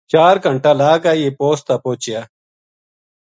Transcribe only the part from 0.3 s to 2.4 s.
گھنٹا لا کے یہ پوسٹ تا پوہچایا